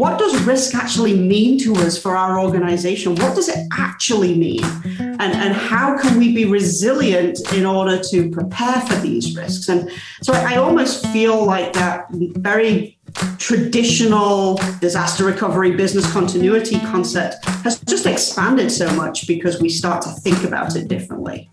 What 0.00 0.18
does 0.18 0.40
risk 0.44 0.74
actually 0.74 1.14
mean 1.14 1.58
to 1.58 1.74
us 1.74 2.00
for 2.00 2.16
our 2.16 2.40
organization? 2.40 3.16
What 3.16 3.34
does 3.34 3.48
it 3.48 3.58
actually 3.72 4.34
mean? 4.34 4.64
And, 4.98 5.20
and 5.20 5.52
how 5.52 5.98
can 5.98 6.18
we 6.18 6.34
be 6.34 6.46
resilient 6.46 7.38
in 7.52 7.66
order 7.66 8.00
to 8.10 8.30
prepare 8.30 8.80
for 8.80 8.94
these 8.96 9.36
risks? 9.36 9.68
And 9.68 9.90
so 10.22 10.32
I, 10.32 10.54
I 10.54 10.56
almost 10.56 11.06
feel 11.08 11.44
like 11.44 11.74
that 11.74 12.06
very 12.10 12.98
traditional 13.38 14.58
disaster 14.80 15.24
recovery 15.24 15.72
business 15.72 16.10
continuity 16.12 16.78
concept 16.80 17.44
has 17.44 17.80
just 17.80 18.06
expanded 18.06 18.70
so 18.70 18.90
much 18.94 19.26
because 19.26 19.60
we 19.60 19.68
start 19.68 20.02
to 20.02 20.10
think 20.10 20.44
about 20.44 20.76
it 20.76 20.88
differently. 20.88 21.50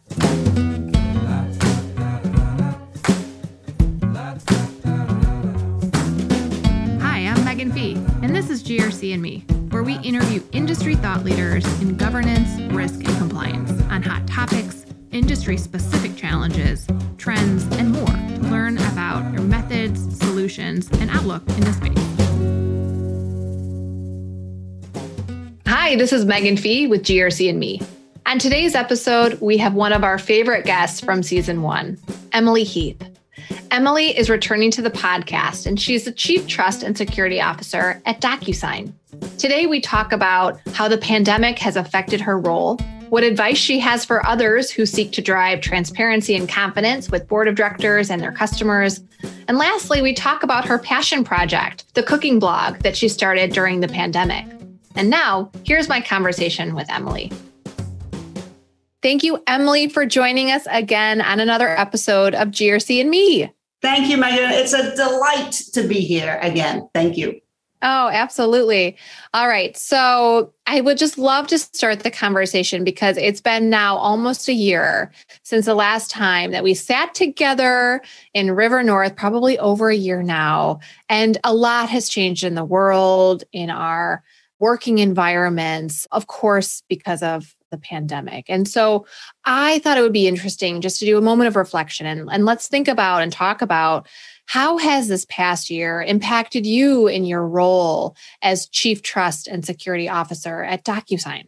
And 7.59 8.35
this 8.35 8.51
is 8.51 8.61
GRC 8.61 9.13
and 9.13 9.21
Me, 9.21 9.39
where 9.71 9.81
we 9.81 9.97
interview 10.01 10.43
industry 10.51 10.93
thought 10.93 11.23
leaders 11.23 11.65
in 11.81 11.97
governance, 11.97 12.61
risk, 12.71 13.03
and 13.03 13.17
compliance 13.17 13.71
on 13.89 14.03
hot 14.03 14.27
topics, 14.27 14.85
industry 15.11 15.57
specific 15.57 16.15
challenges, 16.15 16.85
trends, 17.17 17.65
and 17.77 17.91
more 17.91 18.05
learn 18.51 18.77
about 18.77 19.33
your 19.33 19.41
methods, 19.41 20.19
solutions, 20.19 20.87
and 20.99 21.09
outlook 21.09 21.41
in 21.49 21.61
the 21.61 21.73
space. 21.73 21.97
Hi, 25.65 25.95
this 25.95 26.13
is 26.13 26.25
Megan 26.25 26.57
Fee 26.57 26.85
with 26.85 27.01
GRC 27.01 27.49
and 27.49 27.59
Me. 27.59 27.81
On 28.27 28.37
today's 28.37 28.75
episode, 28.75 29.41
we 29.41 29.57
have 29.57 29.73
one 29.73 29.93
of 29.93 30.03
our 30.03 30.19
favorite 30.19 30.63
guests 30.63 31.01
from 31.01 31.23
season 31.23 31.63
one, 31.63 31.97
Emily 32.33 32.63
Heath. 32.63 33.16
Emily 33.71 34.17
is 34.17 34.29
returning 34.29 34.71
to 34.71 34.81
the 34.81 34.89
podcast, 34.89 35.65
and 35.65 35.79
she's 35.79 36.05
the 36.05 36.11
Chief 36.11 36.47
Trust 36.47 36.83
and 36.83 36.97
Security 36.97 37.41
Officer 37.41 38.01
at 38.05 38.21
DocuSign. 38.21 38.91
Today, 39.37 39.65
we 39.65 39.81
talk 39.81 40.11
about 40.11 40.59
how 40.73 40.87
the 40.87 40.97
pandemic 40.97 41.59
has 41.59 41.75
affected 41.75 42.21
her 42.21 42.37
role, 42.39 42.77
what 43.09 43.23
advice 43.23 43.57
she 43.57 43.79
has 43.79 44.03
for 44.03 44.25
others 44.25 44.69
who 44.69 44.85
seek 44.85 45.11
to 45.13 45.21
drive 45.21 45.61
transparency 45.61 46.35
and 46.35 46.49
confidence 46.49 47.09
with 47.09 47.27
board 47.27 47.47
of 47.47 47.55
directors 47.55 48.09
and 48.09 48.21
their 48.21 48.31
customers. 48.31 49.01
And 49.47 49.57
lastly, 49.57 50.01
we 50.01 50.13
talk 50.13 50.43
about 50.43 50.65
her 50.65 50.77
passion 50.77 51.23
project, 51.23 51.93
the 51.93 52.03
cooking 52.03 52.39
blog 52.39 52.79
that 52.79 52.97
she 52.97 53.07
started 53.07 53.53
during 53.53 53.79
the 53.79 53.87
pandemic. 53.87 54.45
And 54.95 55.09
now, 55.09 55.51
here's 55.63 55.87
my 55.87 56.01
conversation 56.01 56.75
with 56.75 56.89
Emily. 56.89 57.31
Thank 59.07 59.23
you, 59.23 59.41
Emily, 59.47 59.87
for 59.87 60.05
joining 60.05 60.51
us 60.51 60.67
again 60.69 61.21
on 61.21 61.39
another 61.39 61.69
episode 61.69 62.35
of 62.35 62.49
GRC 62.49 62.99
and 62.99 63.09
Me. 63.09 63.49
Thank 63.81 64.09
you, 64.09 64.17
Megan. 64.17 64.51
It's 64.51 64.73
a 64.73 64.93
delight 64.97 65.53
to 65.71 65.87
be 65.87 66.01
here 66.01 66.37
again. 66.41 66.89
Thank 66.93 67.15
you. 67.15 67.39
Oh, 67.81 68.09
absolutely. 68.11 68.97
All 69.33 69.47
right. 69.47 69.77
So 69.77 70.53
I 70.65 70.81
would 70.81 70.97
just 70.97 71.17
love 71.17 71.47
to 71.47 71.57
start 71.57 72.01
the 72.01 72.11
conversation 72.11 72.83
because 72.83 73.15
it's 73.15 73.39
been 73.39 73.69
now 73.69 73.95
almost 73.95 74.49
a 74.49 74.53
year 74.53 75.13
since 75.43 75.67
the 75.67 75.73
last 75.73 76.11
time 76.11 76.51
that 76.51 76.65
we 76.65 76.73
sat 76.73 77.15
together 77.15 78.01
in 78.33 78.51
River 78.51 78.83
North, 78.83 79.15
probably 79.15 79.57
over 79.57 79.89
a 79.89 79.95
year 79.95 80.21
now. 80.21 80.81
And 81.07 81.37
a 81.45 81.53
lot 81.53 81.87
has 81.87 82.09
changed 82.09 82.43
in 82.43 82.55
the 82.55 82.65
world, 82.65 83.45
in 83.53 83.69
our 83.69 84.21
working 84.59 84.97
environments, 84.97 86.07
of 86.11 86.27
course, 86.27 86.83
because 86.89 87.23
of 87.23 87.55
the 87.71 87.77
pandemic. 87.77 88.45
And 88.49 88.67
so 88.67 89.05
I 89.45 89.79
thought 89.79 89.97
it 89.97 90.01
would 90.01 90.13
be 90.13 90.27
interesting 90.27 90.81
just 90.81 90.99
to 90.99 91.05
do 91.05 91.17
a 91.17 91.21
moment 91.21 91.47
of 91.47 91.55
reflection 91.55 92.05
and, 92.05 92.29
and 92.31 92.45
let's 92.45 92.67
think 92.67 92.87
about 92.87 93.21
and 93.21 93.31
talk 93.31 93.61
about 93.61 94.07
how 94.45 94.77
has 94.77 95.09
this 95.09 95.25
past 95.29 95.69
year 95.69 96.01
impacted 96.01 96.65
you 96.65 97.07
in 97.07 97.25
your 97.25 97.45
role 97.45 98.15
as 98.41 98.67
Chief 98.69 99.01
Trust 99.01 99.47
and 99.47 99.65
Security 99.65 100.07
Officer 100.07 100.63
at 100.63 100.85
DocuSign? 100.85 101.47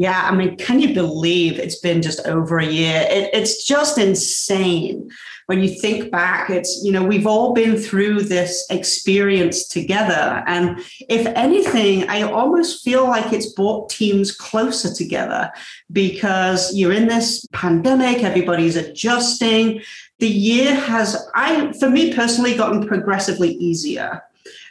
Yeah, 0.00 0.26
I 0.26 0.34
mean, 0.34 0.56
can 0.56 0.80
you 0.80 0.94
believe 0.94 1.58
it's 1.58 1.78
been 1.78 2.00
just 2.00 2.26
over 2.26 2.58
a 2.58 2.64
year? 2.64 3.06
It, 3.10 3.28
it's 3.34 3.66
just 3.66 3.98
insane 3.98 5.10
when 5.44 5.62
you 5.62 5.68
think 5.78 6.10
back. 6.10 6.48
It's, 6.48 6.80
you 6.82 6.90
know, 6.90 7.04
we've 7.04 7.26
all 7.26 7.52
been 7.52 7.76
through 7.76 8.22
this 8.22 8.64
experience 8.70 9.68
together. 9.68 10.42
And 10.46 10.80
if 11.10 11.26
anything, 11.36 12.08
I 12.08 12.22
almost 12.22 12.82
feel 12.82 13.04
like 13.04 13.34
it's 13.34 13.52
brought 13.52 13.90
teams 13.90 14.34
closer 14.34 14.90
together 14.90 15.52
because 15.92 16.74
you're 16.74 16.94
in 16.94 17.06
this 17.06 17.46
pandemic, 17.52 18.24
everybody's 18.24 18.76
adjusting. 18.76 19.82
The 20.18 20.28
year 20.30 20.74
has, 20.74 21.28
I, 21.34 21.74
for 21.78 21.90
me 21.90 22.14
personally, 22.14 22.56
gotten 22.56 22.88
progressively 22.88 23.50
easier 23.50 24.22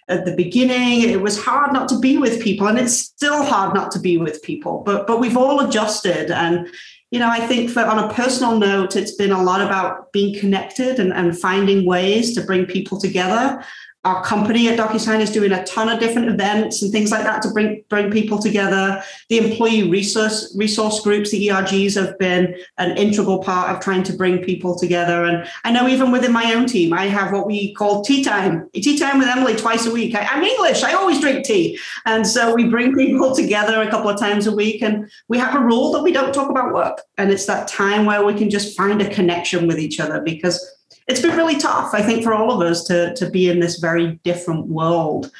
at 0.09 0.25
the 0.25 0.35
beginning. 0.35 1.01
It 1.01 1.21
was 1.21 1.41
hard 1.41 1.71
not 1.71 1.87
to 1.89 1.99
be 1.99 2.17
with 2.17 2.41
people 2.41 2.67
and 2.67 2.77
it's 2.77 2.97
still 2.97 3.43
hard 3.43 3.73
not 3.73 3.91
to 3.91 3.99
be 3.99 4.17
with 4.17 4.41
people 4.43 4.83
but 4.85 5.07
but 5.07 5.19
we've 5.19 5.37
all 5.37 5.61
adjusted. 5.61 6.31
And 6.31 6.67
you 7.11 7.19
know 7.19 7.29
i 7.29 7.39
think 7.39 7.69
for 7.69 7.81
on 7.81 7.97
a 7.97 8.13
personal 8.13 8.57
note 8.57 8.95
it's 8.95 9.15
been 9.15 9.31
a 9.31 9.41
lot 9.41 9.61
about 9.61 10.11
being 10.11 10.39
connected 10.39 10.99
and, 10.99 11.11
and 11.13 11.39
finding 11.39 11.85
ways 11.85 12.35
to 12.35 12.41
bring 12.41 12.65
people 12.65 12.99
together 12.99 13.63
our 14.05 14.23
company 14.23 14.69
at 14.69 14.79
DocuSign 14.79 15.19
is 15.19 15.29
doing 15.29 15.51
a 15.51 15.63
ton 15.65 15.89
of 15.89 15.99
different 15.99 16.29
events 16.29 16.81
and 16.81 16.89
things 16.89 17.11
like 17.11 17.23
that 17.23 17.41
to 17.41 17.51
bring 17.51 17.83
bring 17.89 18.09
people 18.09 18.39
together. 18.39 19.03
The 19.27 19.39
employee 19.39 19.89
resource 19.89 20.55
resource 20.57 21.01
groups, 21.01 21.31
the 21.31 21.49
ERGs, 21.49 21.95
have 21.95 22.17
been 22.17 22.55
an 22.77 22.97
integral 22.97 23.39
part 23.39 23.75
of 23.75 23.81
trying 23.81 24.03
to 24.03 24.13
bring 24.13 24.41
people 24.41 24.79
together. 24.79 25.25
And 25.25 25.45
I 25.65 25.71
know 25.71 25.89
even 25.89 26.11
within 26.11 26.31
my 26.31 26.53
own 26.53 26.65
team, 26.65 26.93
I 26.93 27.07
have 27.07 27.33
what 27.33 27.45
we 27.45 27.73
call 27.73 28.01
tea 28.01 28.23
time, 28.23 28.69
tea 28.73 28.97
time 28.97 29.19
with 29.19 29.27
Emily 29.27 29.55
twice 29.57 29.85
a 29.85 29.91
week. 29.91 30.15
I, 30.15 30.23
I'm 30.23 30.43
English; 30.43 30.81
I 30.81 30.93
always 30.93 31.19
drink 31.19 31.45
tea, 31.45 31.77
and 32.05 32.25
so 32.25 32.55
we 32.55 32.69
bring 32.69 32.95
people 32.95 33.35
together 33.35 33.81
a 33.81 33.89
couple 33.89 34.09
of 34.09 34.17
times 34.17 34.47
a 34.47 34.55
week. 34.55 34.81
And 34.81 35.11
we 35.27 35.37
have 35.39 35.55
a 35.55 35.59
rule 35.59 35.91
that 35.91 36.03
we 36.03 36.13
don't 36.13 36.33
talk 36.33 36.49
about 36.49 36.73
work, 36.73 37.01
and 37.17 37.31
it's 37.31 37.47
that 37.47 37.67
time 37.67 38.05
where 38.05 38.25
we 38.25 38.33
can 38.33 38.49
just 38.49 38.77
find 38.77 39.01
a 39.01 39.13
connection 39.13 39.67
with 39.67 39.77
each 39.77 39.99
other 39.99 40.21
because 40.21 40.78
it's 41.09 41.21
been 41.21 41.35
really 41.35 41.57
tough, 41.57 41.93
I 41.93 42.03
think, 42.03 42.23
for 42.23 42.33
all 42.33 42.51
of 42.51 42.65
us 42.65 42.83
to, 42.85 43.13
to 43.15 43.29
be 43.29 43.49
in 43.49 43.59
this 43.59 43.79
very 43.79 44.19
different 44.23 44.67
world. 44.67 45.31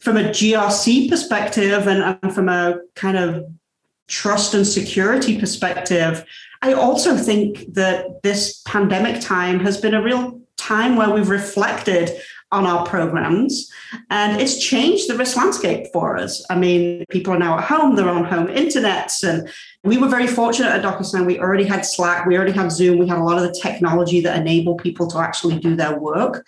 From 0.00 0.16
a 0.16 0.24
GRC 0.24 1.10
perspective 1.10 1.86
and, 1.86 2.18
and 2.22 2.34
from 2.34 2.48
a 2.48 2.80
kind 2.94 3.18
of 3.18 3.46
trust 4.08 4.54
and 4.54 4.66
security 4.66 5.38
perspective, 5.38 6.24
I 6.62 6.72
also 6.72 7.16
think 7.16 7.74
that 7.74 8.22
this 8.22 8.62
pandemic 8.66 9.20
time 9.20 9.60
has 9.60 9.78
been 9.78 9.94
a 9.94 10.02
real 10.02 10.40
time 10.56 10.96
where 10.96 11.10
we've 11.10 11.28
reflected 11.28 12.10
on 12.52 12.66
our 12.66 12.84
programs 12.84 13.70
and 14.10 14.40
it's 14.40 14.58
changed 14.58 15.08
the 15.08 15.16
risk 15.16 15.36
landscape 15.36 15.86
for 15.92 16.16
us. 16.16 16.44
I 16.50 16.58
mean, 16.58 17.04
people 17.10 17.32
are 17.32 17.38
now 17.38 17.58
at 17.58 17.64
home, 17.64 17.94
they're 17.94 18.08
on 18.08 18.24
home 18.24 18.48
internets, 18.48 19.22
and 19.22 19.48
we 19.84 19.98
were 19.98 20.08
very 20.08 20.26
fortunate 20.26 20.70
at 20.70 20.82
DocuSign. 20.82 21.26
We 21.26 21.38
already 21.38 21.64
had 21.64 21.86
Slack, 21.86 22.26
we 22.26 22.36
already 22.36 22.52
had 22.52 22.72
Zoom, 22.72 22.98
we 22.98 23.06
had 23.06 23.18
a 23.18 23.24
lot 23.24 23.38
of 23.38 23.44
the 23.44 23.58
technology 23.60 24.20
that 24.22 24.38
enable 24.38 24.76
people 24.76 25.06
to 25.08 25.18
actually 25.18 25.58
do 25.58 25.76
their 25.76 25.98
work. 25.98 26.46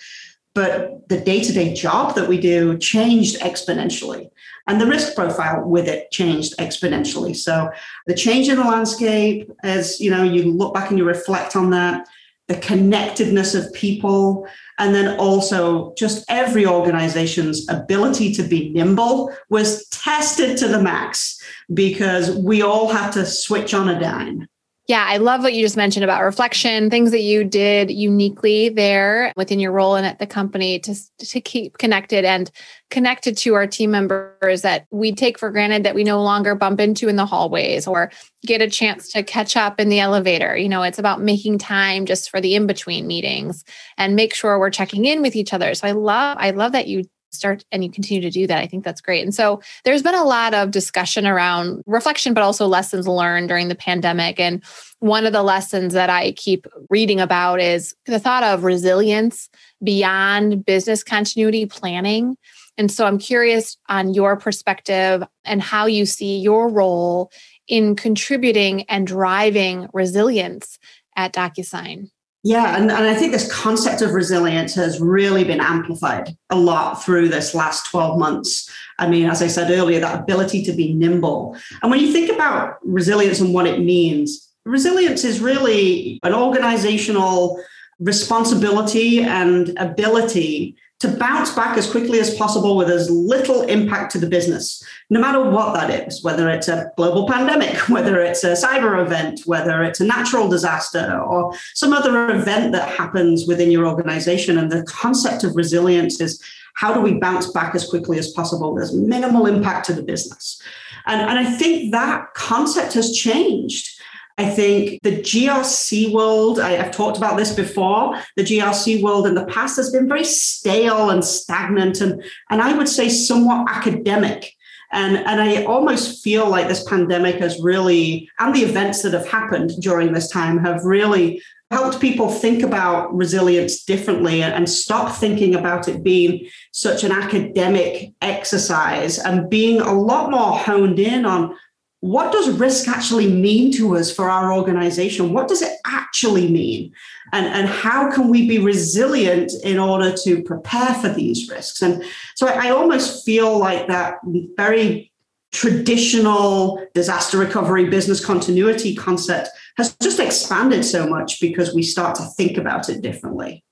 But 0.54 1.08
the 1.08 1.18
day 1.18 1.42
to 1.42 1.52
day 1.52 1.72
job 1.72 2.14
that 2.16 2.28
we 2.28 2.38
do 2.38 2.76
changed 2.76 3.40
exponentially. 3.40 4.28
And 4.66 4.80
the 4.80 4.86
risk 4.86 5.14
profile 5.14 5.62
with 5.64 5.88
it 5.88 6.10
changed 6.10 6.56
exponentially. 6.58 7.34
So 7.34 7.70
the 8.06 8.14
change 8.14 8.48
in 8.48 8.56
the 8.56 8.64
landscape, 8.64 9.50
as 9.62 9.98
you 9.98 10.10
know, 10.10 10.22
you 10.22 10.52
look 10.52 10.74
back 10.74 10.90
and 10.90 10.98
you 10.98 11.04
reflect 11.04 11.56
on 11.56 11.70
that, 11.70 12.06
the 12.48 12.56
connectedness 12.56 13.54
of 13.54 13.72
people, 13.72 14.46
and 14.78 14.94
then 14.94 15.18
also 15.18 15.94
just 15.96 16.24
every 16.28 16.66
organization's 16.66 17.68
ability 17.68 18.32
to 18.34 18.42
be 18.42 18.70
nimble 18.70 19.32
was 19.48 19.86
tested 19.88 20.56
to 20.58 20.68
the 20.68 20.82
max 20.82 21.40
because 21.72 22.36
we 22.36 22.62
all 22.62 22.88
had 22.88 23.10
to 23.12 23.24
switch 23.24 23.74
on 23.74 23.88
a 23.88 24.00
dime. 24.00 24.48
Yeah, 24.88 25.06
I 25.08 25.18
love 25.18 25.42
what 25.42 25.54
you 25.54 25.62
just 25.62 25.76
mentioned 25.76 26.02
about 26.02 26.24
reflection, 26.24 26.90
things 26.90 27.12
that 27.12 27.22
you 27.22 27.44
did 27.44 27.88
uniquely 27.88 28.68
there 28.68 29.32
within 29.36 29.60
your 29.60 29.70
role 29.70 29.94
and 29.94 30.04
at 30.04 30.18
the 30.18 30.26
company 30.26 30.80
to, 30.80 30.94
to 31.18 31.40
keep 31.40 31.78
connected 31.78 32.24
and 32.24 32.50
connected 32.90 33.36
to 33.38 33.54
our 33.54 33.66
team 33.66 33.92
members 33.92 34.62
that 34.62 34.86
we 34.90 35.14
take 35.14 35.38
for 35.38 35.50
granted 35.50 35.84
that 35.84 35.94
we 35.94 36.02
no 36.02 36.20
longer 36.20 36.56
bump 36.56 36.80
into 36.80 37.08
in 37.08 37.14
the 37.14 37.24
hallways 37.24 37.86
or 37.86 38.10
get 38.44 38.60
a 38.60 38.68
chance 38.68 39.12
to 39.12 39.22
catch 39.22 39.56
up 39.56 39.78
in 39.78 39.88
the 39.88 40.00
elevator. 40.00 40.56
You 40.56 40.68
know, 40.68 40.82
it's 40.82 40.98
about 40.98 41.22
making 41.22 41.58
time 41.58 42.04
just 42.04 42.28
for 42.28 42.40
the 42.40 42.56
in-between 42.56 43.06
meetings 43.06 43.64
and 43.96 44.16
make 44.16 44.34
sure 44.34 44.58
we're 44.58 44.70
checking 44.70 45.04
in 45.04 45.22
with 45.22 45.36
each 45.36 45.54
other. 45.54 45.76
So 45.76 45.86
I 45.86 45.92
love 45.92 46.38
I 46.40 46.50
love 46.50 46.72
that 46.72 46.88
you 46.88 47.04
start 47.32 47.64
and 47.72 47.82
you 47.82 47.90
continue 47.90 48.20
to 48.22 48.30
do 48.30 48.46
that. 48.46 48.58
I 48.58 48.66
think 48.66 48.84
that's 48.84 49.00
great. 49.00 49.22
And 49.22 49.34
so 49.34 49.60
there's 49.84 50.02
been 50.02 50.14
a 50.14 50.24
lot 50.24 50.54
of 50.54 50.70
discussion 50.70 51.26
around 51.26 51.82
reflection, 51.86 52.34
but 52.34 52.42
also 52.42 52.66
lessons 52.66 53.08
learned 53.08 53.48
during 53.48 53.68
the 53.68 53.74
pandemic. 53.74 54.38
And 54.38 54.62
one 55.00 55.26
of 55.26 55.32
the 55.32 55.42
lessons 55.42 55.94
that 55.94 56.10
I 56.10 56.32
keep 56.32 56.66
reading 56.90 57.20
about 57.20 57.60
is 57.60 57.94
the 58.06 58.20
thought 58.20 58.42
of 58.42 58.64
resilience 58.64 59.48
beyond 59.82 60.64
business 60.64 61.02
continuity 61.02 61.66
planning. 61.66 62.36
And 62.78 62.90
so 62.90 63.06
I'm 63.06 63.18
curious 63.18 63.76
on 63.88 64.14
your 64.14 64.36
perspective 64.36 65.22
and 65.44 65.60
how 65.60 65.86
you 65.86 66.06
see 66.06 66.38
your 66.38 66.68
role 66.68 67.30
in 67.68 67.96
contributing 67.96 68.82
and 68.84 69.06
driving 69.06 69.88
resilience 69.92 70.78
at 71.16 71.32
DocuSign. 71.32 72.10
Yeah, 72.44 72.76
and, 72.76 72.90
and 72.90 73.04
I 73.04 73.14
think 73.14 73.30
this 73.30 73.52
concept 73.52 74.02
of 74.02 74.12
resilience 74.12 74.74
has 74.74 75.00
really 75.00 75.44
been 75.44 75.60
amplified 75.60 76.36
a 76.50 76.56
lot 76.56 76.94
through 77.04 77.28
this 77.28 77.54
last 77.54 77.88
12 77.90 78.18
months. 78.18 78.68
I 78.98 79.08
mean, 79.08 79.30
as 79.30 79.42
I 79.42 79.46
said 79.46 79.70
earlier, 79.70 80.00
that 80.00 80.20
ability 80.20 80.64
to 80.64 80.72
be 80.72 80.92
nimble. 80.92 81.56
And 81.82 81.90
when 81.90 82.00
you 82.00 82.12
think 82.12 82.32
about 82.32 82.78
resilience 82.82 83.38
and 83.38 83.54
what 83.54 83.68
it 83.68 83.78
means, 83.78 84.48
resilience 84.64 85.24
is 85.24 85.40
really 85.40 86.18
an 86.24 86.34
organizational 86.34 87.62
responsibility 88.00 89.22
and 89.22 89.78
ability 89.78 90.76
to 91.02 91.08
bounce 91.08 91.50
back 91.50 91.76
as 91.76 91.90
quickly 91.90 92.20
as 92.20 92.32
possible 92.36 92.76
with 92.76 92.88
as 92.88 93.10
little 93.10 93.62
impact 93.62 94.12
to 94.12 94.20
the 94.20 94.26
business, 94.28 94.80
no 95.10 95.20
matter 95.20 95.42
what 95.50 95.74
that 95.74 96.06
is, 96.06 96.22
whether 96.22 96.48
it's 96.48 96.68
a 96.68 96.92
global 96.96 97.26
pandemic, 97.26 97.76
whether 97.88 98.20
it's 98.20 98.44
a 98.44 98.52
cyber 98.52 99.04
event, 99.04 99.40
whether 99.44 99.82
it's 99.82 99.98
a 99.98 100.04
natural 100.04 100.48
disaster, 100.48 101.20
or 101.20 101.52
some 101.74 101.92
other 101.92 102.30
event 102.30 102.70
that 102.70 102.88
happens 102.88 103.48
within 103.48 103.68
your 103.68 103.84
organization. 103.84 104.56
And 104.58 104.70
the 104.70 104.84
concept 104.84 105.42
of 105.42 105.56
resilience 105.56 106.20
is 106.20 106.40
how 106.74 106.94
do 106.94 107.00
we 107.00 107.14
bounce 107.14 107.50
back 107.50 107.74
as 107.74 107.84
quickly 107.84 108.16
as 108.20 108.30
possible 108.30 108.72
with 108.72 108.84
as 108.84 108.94
minimal 108.94 109.46
impact 109.46 109.86
to 109.86 109.94
the 109.94 110.04
business? 110.04 110.62
And, 111.06 111.20
and 111.20 111.36
I 111.36 111.50
think 111.50 111.90
that 111.90 112.32
concept 112.34 112.92
has 112.92 113.10
changed. 113.10 114.00
I 114.42 114.50
think 114.50 115.02
the 115.02 115.18
GRC 115.18 116.12
world, 116.12 116.58
I, 116.58 116.72
have 116.72 116.90
talked 116.90 117.16
about 117.16 117.36
this 117.36 117.54
before, 117.54 118.18
the 118.36 118.42
GRC 118.42 119.00
world 119.00 119.26
in 119.26 119.36
the 119.36 119.46
past 119.46 119.76
has 119.76 119.90
been 119.92 120.08
very 120.08 120.24
stale 120.24 121.10
and 121.10 121.24
stagnant 121.24 122.00
and, 122.00 122.22
and 122.50 122.60
I 122.60 122.76
would 122.76 122.88
say 122.88 123.08
somewhat 123.08 123.68
academic. 123.70 124.52
And, 124.90 125.16
and 125.16 125.40
I 125.40 125.64
almost 125.64 126.22
feel 126.24 126.48
like 126.50 126.66
this 126.66 126.84
pandemic 126.84 127.36
has 127.36 127.58
really, 127.62 128.28
and 128.40 128.54
the 128.54 128.64
events 128.64 129.02
that 129.02 129.14
have 129.14 129.28
happened 129.28 129.70
during 129.80 130.12
this 130.12 130.28
time 130.28 130.58
have 130.58 130.84
really 130.84 131.40
helped 131.70 132.00
people 132.00 132.28
think 132.28 132.62
about 132.62 133.14
resilience 133.14 133.84
differently 133.84 134.42
and 134.42 134.68
stop 134.68 135.16
thinking 135.16 135.54
about 135.54 135.88
it 135.88 136.02
being 136.02 136.46
such 136.72 137.04
an 137.04 137.12
academic 137.12 138.12
exercise 138.20 139.18
and 139.18 139.48
being 139.48 139.80
a 139.80 139.94
lot 139.94 140.30
more 140.30 140.58
honed 140.58 140.98
in 140.98 141.24
on 141.24 141.56
what 142.02 142.32
does 142.32 142.50
risk 142.50 142.88
actually 142.88 143.32
mean 143.32 143.70
to 143.70 143.96
us 143.96 144.12
for 144.12 144.28
our 144.28 144.52
organization? 144.52 145.32
What 145.32 145.46
does 145.46 145.62
it 145.62 145.70
actually 145.86 146.50
mean? 146.50 146.92
And, 147.32 147.46
and 147.46 147.68
how 147.68 148.10
can 148.10 148.28
we 148.28 148.48
be 148.48 148.58
resilient 148.58 149.52
in 149.62 149.78
order 149.78 150.12
to 150.24 150.42
prepare 150.42 150.94
for 150.94 151.08
these 151.08 151.48
risks? 151.48 151.80
And 151.80 152.02
so 152.34 152.48
I, 152.48 152.66
I 152.66 152.70
almost 152.70 153.24
feel 153.24 153.56
like 153.56 153.86
that 153.86 154.16
very 154.56 155.12
traditional 155.52 156.84
disaster 156.92 157.38
recovery 157.38 157.88
business 157.88 158.24
continuity 158.24 158.96
concept 158.96 159.50
has 159.76 159.94
just 160.02 160.18
expanded 160.18 160.84
so 160.84 161.06
much 161.06 161.40
because 161.40 161.72
we 161.72 161.84
start 161.84 162.16
to 162.16 162.24
think 162.36 162.58
about 162.58 162.88
it 162.88 163.00
differently. 163.00 163.62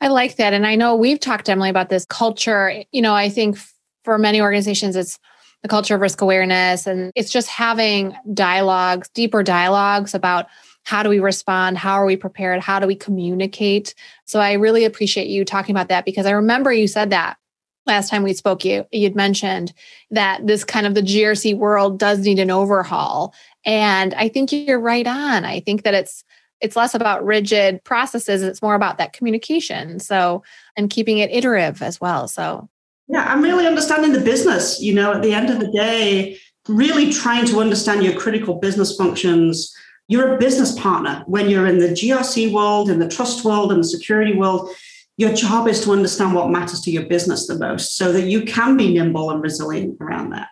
I 0.00 0.08
like 0.08 0.36
that. 0.36 0.54
And 0.54 0.66
I 0.66 0.74
know 0.74 0.96
we've 0.96 1.20
talked, 1.20 1.50
Emily, 1.50 1.68
about 1.68 1.90
this 1.90 2.06
culture. 2.06 2.82
You 2.92 3.02
know, 3.02 3.14
I 3.14 3.28
think 3.28 3.58
for 4.04 4.16
many 4.16 4.40
organizations, 4.40 4.96
it's 4.96 5.18
the 5.64 5.68
culture 5.68 5.94
of 5.94 6.02
risk 6.02 6.20
awareness. 6.20 6.86
And 6.86 7.10
it's 7.16 7.30
just 7.30 7.48
having 7.48 8.14
dialogues, 8.34 9.08
deeper 9.08 9.42
dialogues 9.42 10.14
about 10.14 10.46
how 10.82 11.02
do 11.02 11.08
we 11.08 11.20
respond? 11.20 11.78
How 11.78 11.94
are 11.94 12.04
we 12.04 12.16
prepared? 12.16 12.60
How 12.60 12.78
do 12.78 12.86
we 12.86 12.94
communicate? 12.94 13.94
So 14.26 14.40
I 14.40 14.52
really 14.52 14.84
appreciate 14.84 15.28
you 15.28 15.42
talking 15.42 15.74
about 15.74 15.88
that 15.88 16.04
because 16.04 16.26
I 16.26 16.32
remember 16.32 16.70
you 16.70 16.86
said 16.86 17.08
that 17.10 17.38
last 17.86 18.10
time 18.10 18.22
we 18.22 18.34
spoke 18.34 18.64
you 18.64 18.86
you'd 18.92 19.16
mentioned 19.16 19.72
that 20.10 20.46
this 20.46 20.64
kind 20.64 20.86
of 20.86 20.94
the 20.94 21.02
GRC 21.02 21.56
world 21.56 21.98
does 21.98 22.20
need 22.20 22.38
an 22.38 22.50
overhaul 22.50 23.34
and 23.64 24.12
I 24.14 24.28
think 24.28 24.52
you're 24.52 24.78
right 24.78 25.06
on. 25.06 25.46
I 25.46 25.60
think 25.60 25.82
that 25.84 25.94
it's 25.94 26.24
it's 26.60 26.76
less 26.76 26.94
about 26.94 27.24
rigid 27.24 27.82
processes 27.84 28.42
it's 28.42 28.62
more 28.62 28.74
about 28.74 28.98
that 28.98 29.12
communication 29.14 29.98
so 29.98 30.42
and 30.76 30.90
keeping 30.90 31.18
it 31.18 31.30
iterative 31.30 31.82
as 31.82 32.00
well 32.00 32.28
so 32.28 32.68
yeah, 33.08 33.24
I'm 33.24 33.42
really 33.42 33.66
understanding 33.66 34.12
the 34.12 34.20
business. 34.20 34.80
You 34.80 34.94
know, 34.94 35.12
at 35.12 35.22
the 35.22 35.32
end 35.32 35.50
of 35.50 35.60
the 35.60 35.70
day, 35.70 36.38
really 36.68 37.12
trying 37.12 37.46
to 37.46 37.60
understand 37.60 38.02
your 38.02 38.18
critical 38.18 38.54
business 38.54 38.96
functions. 38.96 39.74
You're 40.08 40.34
a 40.34 40.38
business 40.38 40.78
partner 40.78 41.22
when 41.26 41.48
you're 41.48 41.66
in 41.66 41.78
the 41.78 41.88
GRC 41.88 42.52
world, 42.52 42.90
in 42.90 42.98
the 42.98 43.08
trust 43.08 43.44
world, 43.44 43.72
and 43.72 43.80
the 43.80 43.88
security 43.88 44.34
world. 44.34 44.70
Your 45.16 45.32
job 45.32 45.68
is 45.68 45.82
to 45.84 45.92
understand 45.92 46.34
what 46.34 46.50
matters 46.50 46.80
to 46.82 46.90
your 46.90 47.04
business 47.04 47.46
the 47.46 47.56
most 47.56 47.96
so 47.96 48.12
that 48.12 48.26
you 48.26 48.42
can 48.42 48.76
be 48.76 48.92
nimble 48.92 49.30
and 49.30 49.42
resilient 49.42 49.96
around 50.00 50.30
that. 50.30 50.48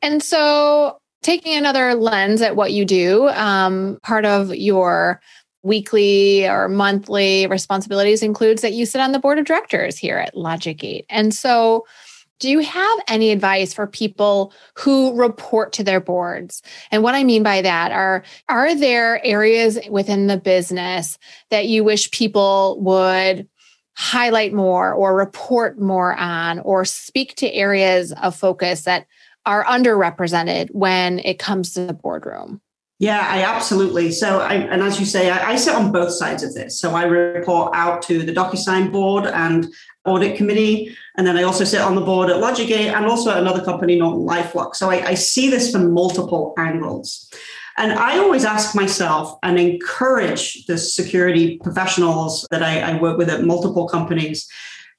And 0.00 0.22
so, 0.22 0.98
taking 1.22 1.54
another 1.54 1.94
lens 1.94 2.42
at 2.42 2.56
what 2.56 2.72
you 2.72 2.84
do, 2.84 3.28
um, 3.28 3.98
part 4.02 4.24
of 4.24 4.54
your 4.54 5.20
weekly 5.62 6.48
or 6.48 6.68
monthly 6.68 7.46
responsibilities 7.46 8.22
includes 8.22 8.62
that 8.62 8.72
you 8.72 8.86
sit 8.86 9.00
on 9.00 9.12
the 9.12 9.18
board 9.18 9.38
of 9.38 9.44
directors 9.44 9.96
here 9.96 10.18
at 10.18 10.34
LogicGate. 10.34 11.04
And 11.08 11.32
so, 11.32 11.86
do 12.40 12.50
you 12.50 12.58
have 12.58 12.98
any 13.06 13.30
advice 13.30 13.72
for 13.72 13.86
people 13.86 14.52
who 14.76 15.14
report 15.14 15.72
to 15.74 15.84
their 15.84 16.00
boards? 16.00 16.60
And 16.90 17.04
what 17.04 17.14
I 17.14 17.22
mean 17.22 17.44
by 17.44 17.62
that 17.62 17.92
are 17.92 18.24
are 18.48 18.74
there 18.74 19.24
areas 19.24 19.78
within 19.88 20.26
the 20.26 20.38
business 20.38 21.18
that 21.50 21.68
you 21.68 21.84
wish 21.84 22.10
people 22.10 22.80
would 22.80 23.48
highlight 23.94 24.52
more 24.52 24.92
or 24.92 25.14
report 25.14 25.78
more 25.78 26.16
on 26.16 26.58
or 26.60 26.84
speak 26.84 27.36
to 27.36 27.52
areas 27.52 28.12
of 28.20 28.34
focus 28.34 28.82
that 28.82 29.06
are 29.46 29.64
underrepresented 29.64 30.68
when 30.72 31.20
it 31.20 31.38
comes 31.38 31.74
to 31.74 31.86
the 31.86 31.94
boardroom? 31.94 32.60
Yeah, 33.02 33.26
I 33.28 33.42
absolutely. 33.42 34.12
So, 34.12 34.38
I, 34.38 34.54
and 34.54 34.80
as 34.80 35.00
you 35.00 35.06
say, 35.06 35.28
I, 35.28 35.54
I, 35.54 35.56
sit 35.56 35.74
on 35.74 35.90
both 35.90 36.12
sides 36.12 36.44
of 36.44 36.54
this. 36.54 36.78
So, 36.78 36.94
I 36.94 37.02
report 37.02 37.72
out 37.74 38.00
to 38.02 38.22
the 38.22 38.32
DocuSign 38.32 38.92
board 38.92 39.26
and 39.26 39.66
audit 40.04 40.36
committee, 40.36 40.96
and 41.16 41.26
then 41.26 41.36
I 41.36 41.42
also 41.42 41.64
sit 41.64 41.80
on 41.80 41.96
the 41.96 42.00
board 42.00 42.30
at 42.30 42.36
LogicGate 42.36 42.92
and 42.94 43.04
also 43.04 43.32
at 43.32 43.38
another 43.38 43.64
company, 43.64 43.98
Norton 43.98 44.24
LifeLock. 44.24 44.76
So, 44.76 44.88
I, 44.88 45.04
I 45.04 45.14
see 45.14 45.50
this 45.50 45.72
from 45.72 45.90
multiple 45.92 46.54
angles. 46.56 47.28
And 47.76 47.90
I 47.90 48.18
always 48.18 48.44
ask 48.44 48.76
myself 48.76 49.36
and 49.42 49.58
encourage 49.58 50.64
the 50.66 50.78
security 50.78 51.58
professionals 51.58 52.46
that 52.52 52.62
I, 52.62 52.82
I 52.82 53.00
work 53.00 53.18
with 53.18 53.30
at 53.30 53.42
multiple 53.42 53.88
companies 53.88 54.48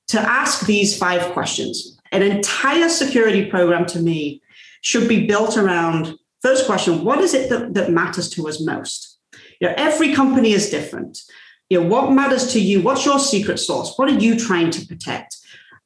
to 0.07 0.19
ask 0.19 0.65
these 0.65 0.97
five 0.97 1.21
questions. 1.31 1.97
An 2.11 2.21
entire 2.21 2.89
security 2.89 3.45
program 3.45 3.85
to 3.85 3.99
me 4.01 4.41
should 4.81 5.07
be 5.07 5.25
built 5.25 5.55
around 5.57 6.17
First 6.43 6.65
question, 6.65 7.05
what 7.05 7.19
is 7.19 7.33
it 7.33 7.49
that, 7.49 7.73
that 7.73 7.91
matters 7.91 8.29
to 8.31 8.47
us 8.49 8.61
most? 8.61 9.17
You 9.61 9.69
know, 9.69 9.73
every 9.77 10.13
company 10.13 10.51
is 10.51 10.69
different. 10.69 11.19
You 11.69 11.81
know, 11.81 11.87
what 11.87 12.11
matters 12.11 12.51
to 12.51 12.59
you? 12.59 12.81
What's 12.81 13.05
your 13.05 13.17
secret 13.17 13.57
sauce? 13.57 13.97
What 13.97 14.09
are 14.09 14.19
you 14.19 14.37
trying 14.37 14.69
to 14.71 14.85
protect? 14.85 15.37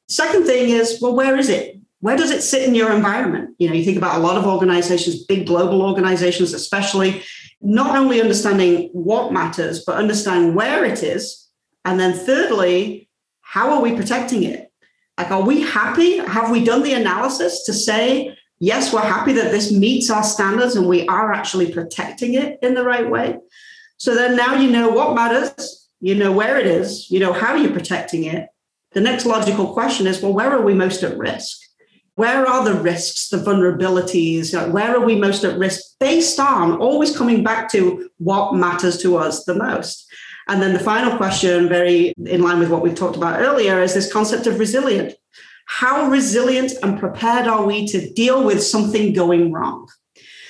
Second 0.09 0.45
thing 0.45 0.69
is, 0.69 0.99
well, 0.99 1.15
where 1.15 1.37
is 1.37 1.49
it? 1.49 1.79
Where 1.99 2.17
does 2.17 2.31
it 2.31 2.41
sit 2.41 2.67
in 2.67 2.73
your 2.73 2.91
environment? 2.91 3.55
You 3.59 3.69
know, 3.69 3.75
you 3.75 3.85
think 3.85 3.97
about 3.97 4.15
a 4.15 4.23
lot 4.23 4.37
of 4.37 4.47
organizations, 4.47 5.25
big 5.25 5.45
global 5.45 5.83
organizations, 5.83 6.53
especially, 6.53 7.23
not 7.61 7.95
only 7.95 8.19
understanding 8.19 8.89
what 8.93 9.33
matters, 9.33 9.83
but 9.85 9.97
understand 9.97 10.55
where 10.55 10.85
it 10.85 11.03
is. 11.03 11.47
And 11.85 11.99
then 11.99 12.13
thirdly, 12.13 13.09
how 13.41 13.73
are 13.73 13.81
we 13.81 13.95
protecting 13.95 14.43
it? 14.43 14.71
Like, 15.17 15.31
are 15.31 15.41
we 15.41 15.61
happy? 15.61 16.17
Have 16.17 16.51
we 16.51 16.63
done 16.63 16.83
the 16.83 16.93
analysis 16.93 17.63
to 17.65 17.73
say 17.73 18.36
yes, 18.59 18.93
we're 18.93 19.01
happy 19.01 19.33
that 19.33 19.51
this 19.51 19.71
meets 19.71 20.09
our 20.09 20.23
standards 20.23 20.75
and 20.75 20.87
we 20.87 21.07
are 21.07 21.33
actually 21.33 21.71
protecting 21.71 22.33
it 22.33 22.59
in 22.61 22.73
the 22.73 22.83
right 22.83 23.09
way. 23.09 23.37
So 23.97 24.15
then 24.15 24.35
now 24.35 24.55
you 24.55 24.69
know 24.69 24.89
what 24.89 25.15
matters, 25.15 25.89
you 25.99 26.15
know 26.15 26.31
where 26.31 26.57
it 26.59 26.67
is, 26.67 27.09
you 27.09 27.19
know 27.19 27.33
how 27.33 27.55
you're 27.55 27.73
protecting 27.73 28.25
it. 28.25 28.49
The 28.91 29.01
next 29.01 29.25
logical 29.25 29.73
question 29.73 30.07
is 30.07 30.21
well, 30.21 30.33
where 30.33 30.51
are 30.51 30.61
we 30.61 30.73
most 30.73 31.03
at 31.03 31.17
risk? 31.17 31.57
Where 32.15 32.47
are 32.47 32.63
the 32.63 32.73
risks, 32.73 33.29
the 33.29 33.37
vulnerabilities? 33.37 34.71
Where 34.71 34.95
are 34.95 35.05
we 35.05 35.15
most 35.15 35.43
at 35.43 35.59
risk 35.59 35.81
based 35.99 36.39
on 36.39 36.77
always 36.77 37.15
coming 37.15 37.43
back 37.43 37.71
to 37.73 38.09
what 38.17 38.55
matters 38.55 38.99
to 39.03 39.17
us 39.17 39.43
the 39.45 39.53
most? 39.53 40.07
And 40.47 40.61
then 40.61 40.73
the 40.73 40.79
final 40.79 41.15
question, 41.17 41.69
very 41.69 42.13
in 42.25 42.41
line 42.41 42.59
with 42.59 42.69
what 42.69 42.81
we've 42.81 42.95
talked 42.95 43.17
about 43.17 43.39
earlier, 43.39 43.81
is 43.81 43.93
this 43.93 44.11
concept 44.11 44.47
of 44.47 44.59
resilient. 44.59 45.13
How 45.67 46.09
resilient 46.09 46.71
and 46.81 46.99
prepared 46.99 47.45
are 47.45 47.65
we 47.65 47.85
to 47.87 48.09
deal 48.13 48.43
with 48.43 48.63
something 48.63 49.13
going 49.13 49.51
wrong? 49.51 49.87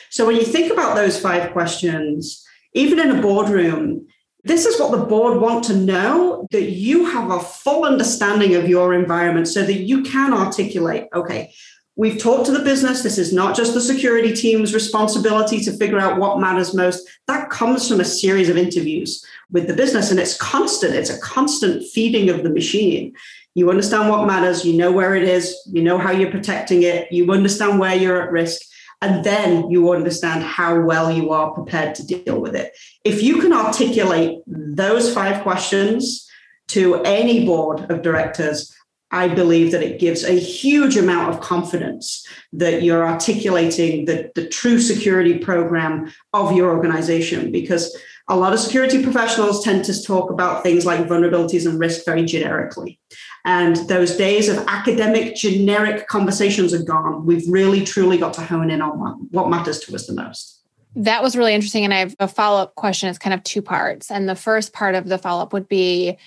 So, 0.09 0.25
when 0.25 0.38
you 0.38 0.45
think 0.45 0.71
about 0.71 0.95
those 0.95 1.19
five 1.19 1.51
questions, 1.51 2.45
even 2.74 3.00
in 3.00 3.17
a 3.17 3.21
boardroom, 3.21 4.07
this 4.43 4.65
is 4.65 4.79
what 4.79 4.91
the 4.91 5.05
board 5.05 5.41
want 5.41 5.65
to 5.65 5.75
know 5.75 6.47
that 6.51 6.69
you 6.71 7.07
have 7.07 7.31
a 7.31 7.39
full 7.39 7.83
understanding 7.83 8.55
of 8.55 8.69
your 8.69 8.93
environment 8.93 9.47
so 9.47 9.63
that 9.63 9.81
you 9.81 10.03
can 10.03 10.33
articulate 10.33 11.07
okay 11.13 11.51
we've 11.97 12.19
talked 12.19 12.45
to 12.45 12.51
the 12.51 12.63
business. 12.63 13.01
This 13.01 13.17
is 13.17 13.33
not 13.33 13.55
just 13.55 13.74
the 13.74 13.81
security 13.81 14.31
team's 14.31 14.74
responsibility 14.74 15.59
to 15.62 15.75
figure 15.75 16.00
out 16.00 16.19
what 16.19 16.39
matters 16.39 16.74
most. 16.74 17.09
That 17.25 17.50
comes 17.50 17.89
from 17.89 18.00
a 18.00 18.05
series 18.05 18.50
of 18.50 18.57
interviews 18.57 19.25
with 19.51 19.67
the 19.67 19.74
business 19.74 20.12
and 20.12 20.19
it's 20.19 20.38
constant. 20.38 20.93
It's 20.93 21.09
a 21.09 21.19
constant 21.19 21.83
feeding 21.83 22.29
of 22.29 22.43
the 22.43 22.51
machine 22.51 23.13
you 23.57 23.71
understand 23.71 24.07
what 24.07 24.27
matters, 24.27 24.63
you 24.63 24.77
know 24.77 24.91
where 24.91 25.15
it 25.15 25.23
is, 25.23 25.59
you 25.65 25.81
know 25.81 25.97
how 25.97 26.11
you're 26.11 26.29
protecting 26.29 26.83
it, 26.83 27.11
you 27.11 27.31
understand 27.31 27.79
where 27.79 27.95
you're 27.95 28.21
at 28.21 28.31
risk. 28.31 28.61
And 29.01 29.23
then 29.23 29.71
you 29.71 29.91
understand 29.91 30.43
how 30.43 30.79
well 30.81 31.11
you 31.11 31.31
are 31.31 31.51
prepared 31.51 31.95
to 31.95 32.05
deal 32.05 32.39
with 32.39 32.55
it. 32.55 32.77
If 33.03 33.23
you 33.23 33.41
can 33.41 33.53
articulate 33.53 34.39
those 34.45 35.11
five 35.11 35.41
questions 35.41 36.29
to 36.69 37.01
any 37.03 37.47
board 37.47 37.89
of 37.89 38.03
directors, 38.03 38.71
I 39.09 39.27
believe 39.27 39.71
that 39.71 39.81
it 39.81 39.99
gives 39.99 40.23
a 40.23 40.39
huge 40.39 40.95
amount 40.95 41.33
of 41.33 41.41
confidence 41.41 42.27
that 42.53 42.83
you're 42.83 43.07
articulating 43.07 44.05
the, 44.05 44.31
the 44.35 44.47
true 44.47 44.79
security 44.79 45.39
program 45.39 46.13
of 46.33 46.51
your 46.55 46.69
organization 46.69 47.51
because 47.51 47.95
a 48.29 48.35
lot 48.35 48.53
of 48.53 48.59
security 48.59 49.01
professionals 49.01 49.63
tend 49.63 49.85
to 49.85 50.03
talk 50.03 50.29
about 50.29 50.61
things 50.61 50.85
like 50.85 51.07
vulnerabilities 51.07 51.65
and 51.65 51.79
risk 51.79 52.03
very 52.05 52.25
generically. 52.25 52.99
And 53.48 53.77
those 53.88 54.18
days 54.18 54.50
of 54.50 54.58
academic, 54.68 55.34
generic 55.34 56.08
conversations 56.10 56.74
are 56.74 56.84
gone. 56.84 57.25
We've 57.25 57.48
really, 57.48 57.86
truly 57.86 58.18
got 58.18 58.34
to 58.34 58.42
hone 58.42 58.70
in 58.70 58.82
on 58.82 59.30
what 59.32 59.50
matters 59.50 59.80
to 59.80 59.96
us 59.96 60.06
the 60.06 60.13
most. 60.13 60.66
That 60.98 61.24
was 61.24 61.38
really 61.38 61.54
interesting. 61.54 61.86
And 61.86 61.94
I 61.94 62.00
have 62.00 62.16
a 62.20 62.27
follow 62.27 62.62
up 62.62 62.75
question. 62.75 63.08
It's 63.08 63.18
kind 63.18 63.34
of 63.34 63.42
two 63.46 63.62
parts. 63.62 64.12
And 64.12 64.27
the 64.27 64.36
first 64.36 64.74
part 64.74 64.96
of 64.96 65.08
the 65.08 65.18
follow 65.18 65.44
up 65.44 65.54
would 65.54 65.70
be 65.70 66.18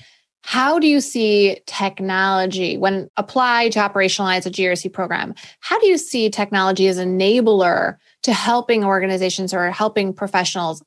how 0.44 0.78
do 0.78 0.86
you 0.86 1.02
see 1.02 1.60
technology 1.66 2.78
when 2.78 3.10
applied 3.18 3.72
to 3.72 3.80
operationalize 3.80 4.46
a 4.46 4.50
GRC 4.50 4.90
program? 4.90 5.34
How 5.60 5.78
do 5.78 5.88
you 5.88 5.98
see 5.98 6.30
technology 6.30 6.88
as 6.88 6.96
an 6.96 7.18
enabler 7.18 7.98
to 8.22 8.32
helping 8.32 8.82
organizations 8.82 9.52
or 9.52 9.70
helping 9.70 10.14
professionals 10.14 10.82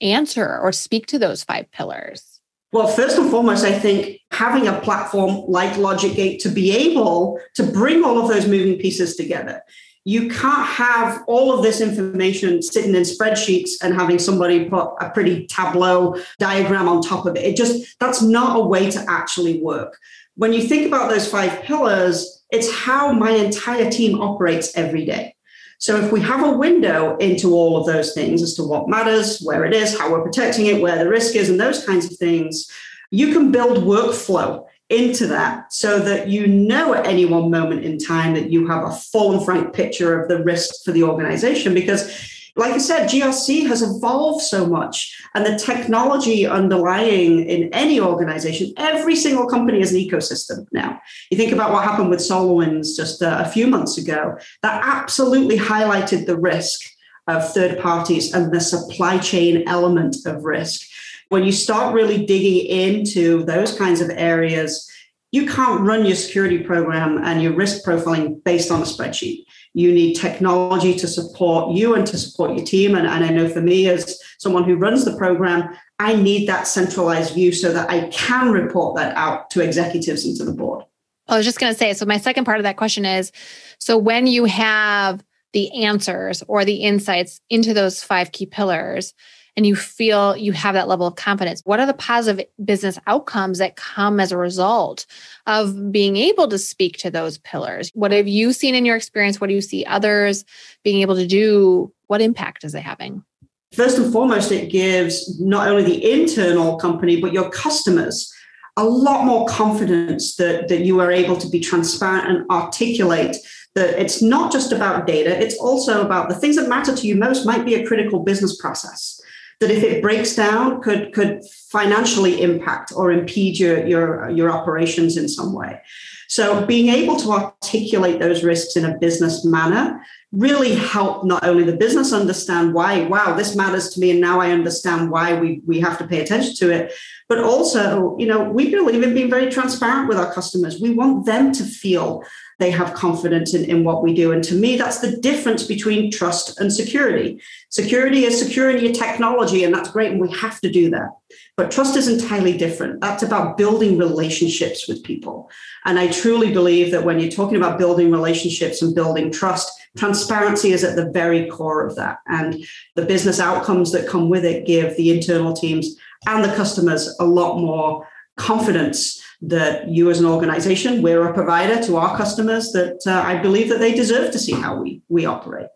answer 0.00 0.60
or 0.60 0.70
speak 0.70 1.06
to 1.06 1.18
those 1.18 1.42
five 1.42 1.68
pillars? 1.72 2.35
Well, 2.72 2.88
first 2.88 3.16
and 3.16 3.30
foremost, 3.30 3.64
I 3.64 3.78
think 3.78 4.20
having 4.32 4.66
a 4.66 4.80
platform 4.80 5.44
like 5.48 5.72
LogicGate 5.74 6.40
to 6.40 6.48
be 6.48 6.72
able 6.72 7.40
to 7.54 7.62
bring 7.62 8.04
all 8.04 8.18
of 8.18 8.28
those 8.28 8.46
moving 8.46 8.78
pieces 8.78 9.16
together. 9.16 9.62
You 10.04 10.28
can't 10.28 10.66
have 10.66 11.24
all 11.26 11.52
of 11.52 11.62
this 11.62 11.80
information 11.80 12.62
sitting 12.62 12.94
in 12.94 13.02
spreadsheets 13.02 13.70
and 13.82 13.94
having 13.94 14.18
somebody 14.18 14.68
put 14.68 14.94
a 15.00 15.10
pretty 15.10 15.46
tableau 15.46 16.16
diagram 16.38 16.88
on 16.88 17.02
top 17.02 17.26
of 17.26 17.36
it. 17.36 17.44
It 17.44 17.56
just, 17.56 17.98
that's 17.98 18.22
not 18.22 18.56
a 18.56 18.64
way 18.64 18.90
to 18.90 19.04
actually 19.08 19.60
work. 19.62 19.96
When 20.36 20.52
you 20.52 20.62
think 20.62 20.86
about 20.86 21.10
those 21.10 21.28
five 21.28 21.62
pillars, 21.62 22.44
it's 22.50 22.72
how 22.72 23.12
my 23.12 23.30
entire 23.30 23.90
team 23.90 24.20
operates 24.20 24.76
every 24.76 25.04
day. 25.04 25.35
So 25.78 25.96
if 25.96 26.10
we 26.10 26.20
have 26.22 26.44
a 26.44 26.56
window 26.56 27.16
into 27.18 27.54
all 27.54 27.76
of 27.76 27.86
those 27.86 28.14
things 28.14 28.42
as 28.42 28.54
to 28.54 28.62
what 28.62 28.88
matters, 28.88 29.40
where 29.40 29.64
it 29.64 29.74
is, 29.74 29.98
how 29.98 30.10
we're 30.10 30.22
protecting 30.22 30.66
it, 30.66 30.80
where 30.80 30.98
the 30.98 31.08
risk 31.08 31.36
is, 31.36 31.50
and 31.50 31.60
those 31.60 31.84
kinds 31.84 32.06
of 32.06 32.16
things, 32.16 32.70
you 33.10 33.32
can 33.32 33.52
build 33.52 33.84
workflow 33.84 34.64
into 34.88 35.26
that 35.26 35.72
so 35.72 35.98
that 35.98 36.28
you 36.28 36.46
know 36.46 36.94
at 36.94 37.06
any 37.06 37.24
one 37.24 37.50
moment 37.50 37.84
in 37.84 37.98
time 37.98 38.34
that 38.34 38.50
you 38.50 38.68
have 38.68 38.84
a 38.84 38.92
full 38.92 39.32
and 39.32 39.44
frank 39.44 39.74
picture 39.74 40.20
of 40.20 40.28
the 40.28 40.42
risk 40.42 40.84
for 40.84 40.92
the 40.92 41.02
organization. 41.02 41.74
Because 41.74 42.35
like 42.56 42.72
I 42.72 42.78
said, 42.78 43.08
GRC 43.08 43.66
has 43.66 43.82
evolved 43.82 44.42
so 44.42 44.66
much, 44.66 45.14
and 45.34 45.44
the 45.44 45.58
technology 45.58 46.46
underlying 46.46 47.46
in 47.46 47.72
any 47.74 48.00
organization, 48.00 48.72
every 48.78 49.14
single 49.14 49.46
company 49.46 49.80
is 49.80 49.92
an 49.92 50.00
ecosystem 50.00 50.66
now. 50.72 50.98
You 51.30 51.36
think 51.36 51.52
about 51.52 51.72
what 51.72 51.84
happened 51.84 52.08
with 52.08 52.20
SolarWinds 52.20 52.96
just 52.96 53.22
uh, 53.22 53.42
a 53.44 53.48
few 53.48 53.66
months 53.66 53.98
ago, 53.98 54.38
that 54.62 54.82
absolutely 54.82 55.58
highlighted 55.58 56.24
the 56.24 56.38
risk 56.38 56.80
of 57.26 57.52
third 57.52 57.78
parties 57.78 58.32
and 58.32 58.50
the 58.50 58.60
supply 58.60 59.18
chain 59.18 59.68
element 59.68 60.16
of 60.24 60.44
risk. 60.44 60.80
When 61.28 61.44
you 61.44 61.52
start 61.52 61.94
really 61.94 62.24
digging 62.24 62.66
into 62.66 63.44
those 63.44 63.76
kinds 63.76 64.00
of 64.00 64.10
areas, 64.10 64.90
you 65.30 65.46
can't 65.46 65.82
run 65.82 66.06
your 66.06 66.16
security 66.16 66.60
program 66.60 67.18
and 67.22 67.42
your 67.42 67.52
risk 67.52 67.84
profiling 67.84 68.42
based 68.44 68.70
on 68.70 68.80
a 68.80 68.84
spreadsheet 68.84 69.45
you 69.76 69.92
need 69.92 70.14
technology 70.14 70.94
to 70.94 71.06
support 71.06 71.76
you 71.76 71.94
and 71.94 72.06
to 72.06 72.16
support 72.16 72.56
your 72.56 72.64
team. 72.64 72.94
And, 72.94 73.06
and 73.06 73.22
I 73.22 73.28
know 73.28 73.46
for 73.46 73.60
me, 73.60 73.90
as 73.90 74.18
someone 74.38 74.64
who 74.64 74.74
runs 74.74 75.04
the 75.04 75.14
program, 75.18 75.68
I 75.98 76.16
need 76.16 76.48
that 76.48 76.66
centralized 76.66 77.34
view 77.34 77.52
so 77.52 77.74
that 77.74 77.90
I 77.90 78.08
can 78.08 78.52
report 78.52 78.96
that 78.96 79.14
out 79.16 79.50
to 79.50 79.60
executives 79.60 80.24
and 80.24 80.34
to 80.38 80.46
the 80.46 80.54
board. 80.54 80.86
I 81.28 81.36
was 81.36 81.44
just 81.44 81.60
going 81.60 81.74
to 81.74 81.78
say 81.78 81.92
so, 81.92 82.06
my 82.06 82.16
second 82.16 82.46
part 82.46 82.56
of 82.56 82.62
that 82.62 82.78
question 82.78 83.04
is 83.04 83.32
so 83.78 83.98
when 83.98 84.26
you 84.26 84.46
have 84.46 85.22
the 85.52 85.70
answers 85.84 86.42
or 86.48 86.64
the 86.64 86.76
insights 86.76 87.42
into 87.50 87.74
those 87.74 88.02
five 88.02 88.32
key 88.32 88.46
pillars, 88.46 89.12
and 89.56 89.66
you 89.66 89.74
feel 89.74 90.36
you 90.36 90.52
have 90.52 90.74
that 90.74 90.88
level 90.88 91.06
of 91.06 91.16
confidence, 91.16 91.62
what 91.64 91.80
are 91.80 91.86
the 91.86 91.94
positive 91.94 92.46
business 92.64 92.98
outcomes 93.06 93.58
that 93.58 93.76
come 93.76 94.20
as 94.20 94.30
a 94.30 94.36
result 94.36 95.06
of 95.46 95.90
being 95.90 96.16
able 96.16 96.46
to 96.48 96.58
speak 96.58 96.98
to 96.98 97.10
those 97.10 97.38
pillars? 97.38 97.90
What 97.94 98.12
have 98.12 98.28
you 98.28 98.52
seen 98.52 98.74
in 98.74 98.84
your 98.84 98.96
experience? 98.96 99.40
What 99.40 99.48
do 99.48 99.54
you 99.54 99.62
see 99.62 99.84
others 99.86 100.44
being 100.84 101.00
able 101.00 101.16
to 101.16 101.26
do? 101.26 101.92
What 102.08 102.20
impact 102.20 102.64
is 102.64 102.74
it 102.74 102.82
having? 102.82 103.24
First 103.72 103.98
and 103.98 104.12
foremost, 104.12 104.52
it 104.52 104.70
gives 104.70 105.40
not 105.40 105.68
only 105.68 105.84
the 105.84 106.12
internal 106.12 106.76
company, 106.76 107.20
but 107.20 107.32
your 107.32 107.50
customers 107.50 108.32
a 108.76 108.84
lot 108.84 109.24
more 109.24 109.46
confidence 109.46 110.36
that, 110.36 110.68
that 110.68 110.80
you 110.80 111.00
are 111.00 111.10
able 111.10 111.36
to 111.38 111.48
be 111.48 111.60
transparent 111.60 112.28
and 112.28 112.50
articulate 112.50 113.36
that 113.74 113.98
it's 113.98 114.22
not 114.22 114.52
just 114.52 114.70
about 114.70 115.06
data, 115.06 115.38
it's 115.42 115.56
also 115.58 116.04
about 116.04 116.28
the 116.28 116.34
things 116.34 116.56
that 116.56 116.68
matter 116.68 116.94
to 116.94 117.06
you 117.06 117.16
most 117.16 117.46
might 117.46 117.64
be 117.64 117.74
a 117.74 117.86
critical 117.86 118.20
business 118.20 118.56
process 118.56 119.20
that 119.60 119.70
if 119.70 119.82
it 119.82 120.02
breaks 120.02 120.36
down 120.36 120.82
could 120.82 121.12
could 121.12 121.42
financially 121.70 122.42
impact 122.42 122.92
or 122.94 123.10
impede 123.10 123.58
your 123.58 123.86
your 123.86 124.30
your 124.30 124.50
operations 124.50 125.16
in 125.16 125.28
some 125.28 125.52
way. 125.52 125.80
So 126.28 126.66
being 126.66 126.88
able 126.88 127.16
to 127.16 127.30
articulate 127.30 128.18
those 128.18 128.42
risks 128.42 128.76
in 128.76 128.84
a 128.84 128.98
business 128.98 129.44
manner 129.44 130.02
really 130.32 130.74
help 130.74 131.24
not 131.24 131.44
only 131.44 131.62
the 131.62 131.76
business 131.76 132.12
understand 132.12 132.74
why 132.74 133.06
wow 133.06 133.34
this 133.34 133.54
matters 133.54 133.90
to 133.90 134.00
me 134.00 134.10
and 134.10 134.20
now 134.20 134.40
i 134.40 134.50
understand 134.50 135.10
why 135.10 135.38
we 135.38 135.62
we 135.66 135.78
have 135.80 135.96
to 135.96 136.06
pay 136.06 136.20
attention 136.20 136.52
to 136.54 136.68
it 136.70 136.92
but 137.28 137.38
also 137.38 138.16
you 138.18 138.26
know 138.26 138.42
we 138.42 138.70
believe 138.70 139.02
in 139.02 139.14
being 139.14 139.30
very 139.30 139.50
transparent 139.50 140.08
with 140.08 140.18
our 140.18 140.32
customers. 140.32 140.80
We 140.80 140.90
want 140.90 141.26
them 141.26 141.52
to 141.52 141.64
feel 141.64 142.22
they 142.58 142.70
have 142.70 142.94
confidence 142.94 143.52
in, 143.54 143.64
in 143.64 143.84
what 143.84 144.02
we 144.02 144.14
do. 144.14 144.32
And 144.32 144.42
to 144.44 144.54
me, 144.54 144.76
that's 144.76 145.00
the 145.00 145.16
difference 145.18 145.64
between 145.64 146.10
trust 146.10 146.58
and 146.58 146.72
security. 146.72 147.40
Security 147.68 148.24
is 148.24 148.38
securing 148.38 148.82
your 148.82 148.94
technology, 148.94 149.64
and 149.64 149.74
that's 149.74 149.90
great, 149.90 150.12
and 150.12 150.20
we 150.20 150.30
have 150.32 150.60
to 150.60 150.70
do 150.70 150.88
that. 150.90 151.10
But 151.56 151.70
trust 151.70 151.96
is 151.96 152.08
entirely 152.08 152.56
different. 152.56 153.00
That's 153.00 153.22
about 153.22 153.58
building 153.58 153.98
relationships 153.98 154.88
with 154.88 155.04
people. 155.04 155.50
And 155.84 155.98
I 155.98 156.10
truly 156.10 156.52
believe 156.52 156.90
that 156.92 157.04
when 157.04 157.20
you're 157.20 157.30
talking 157.30 157.56
about 157.56 157.78
building 157.78 158.10
relationships 158.10 158.80
and 158.80 158.94
building 158.94 159.30
trust, 159.30 159.70
transparency 159.98 160.72
is 160.72 160.84
at 160.84 160.96
the 160.96 161.10
very 161.10 161.48
core 161.48 161.86
of 161.86 161.94
that. 161.96 162.18
And 162.26 162.64
the 162.94 163.04
business 163.04 163.38
outcomes 163.38 163.92
that 163.92 164.08
come 164.08 164.30
with 164.30 164.44
it 164.44 164.66
give 164.66 164.96
the 164.96 165.10
internal 165.14 165.52
teams 165.52 165.96
and 166.26 166.44
the 166.44 166.54
customers 166.54 167.14
a 167.20 167.24
lot 167.24 167.58
more 167.58 168.06
confidence 168.36 169.22
that 169.42 169.88
you 169.88 170.10
as 170.10 170.20
an 170.20 170.26
organization, 170.26 171.02
we're 171.02 171.26
a 171.26 171.34
provider 171.34 171.82
to 171.84 171.96
our 171.96 172.16
customers 172.16 172.72
that 172.72 173.02
uh, 173.06 173.22
I 173.22 173.38
believe 173.38 173.68
that 173.68 173.80
they 173.80 173.94
deserve 173.94 174.30
to 174.32 174.38
see 174.38 174.52
how 174.52 174.80
we, 174.80 175.02
we 175.08 175.26
operate. 175.26 175.68